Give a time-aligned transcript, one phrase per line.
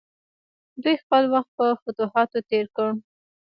[0.81, 2.89] دوی خپل وخت په فتوحاتو تیر کړ.